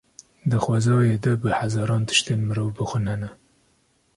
[0.49, 3.29] Di xwezayê de bi hezaran tiştên mirov bixwin hene.